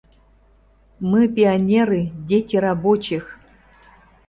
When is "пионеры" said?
1.27-2.09